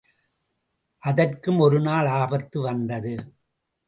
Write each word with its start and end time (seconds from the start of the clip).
அதற்கும் 1.03 1.59
ஒரு 1.59 1.79
நாள் 1.81 2.07
ஆபத்து 2.13 2.61
வந்தது. 2.61 3.13